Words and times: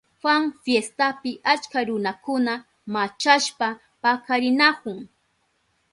Juan 0.21 0.43
fiestapi 0.63 1.31
achka 1.53 1.79
runakuna 1.87 2.53
machashpa 2.93 3.67
pakarinahun. 4.01 4.99